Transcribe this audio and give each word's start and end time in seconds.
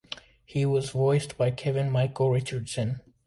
He 0.43 0.65
was 0.65 0.89
voiced 0.89 1.37
by 1.37 1.51
Kevin 1.51 1.91
Michael 1.91 2.31
Richardson. 2.31 3.01